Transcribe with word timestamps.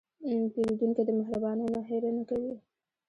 پیرودونکی 0.53 1.01
د 1.05 1.09
مهربانۍ 1.19 1.65
نه 1.73 1.81
هېره 1.87 2.11
نه 2.17 2.23
کوي. 2.29 2.53